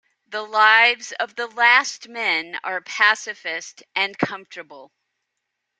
[0.29, 4.91] The lives of the last men are pacifist and comfortable.